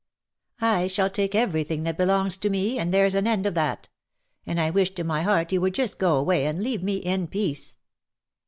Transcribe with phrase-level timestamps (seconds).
[0.61, 3.87] I shall take every thing that belongs to me, and there's an end of that;
[4.47, 7.27] and I wish to my heart you would just go away and leave me in
[7.27, 7.75] peace."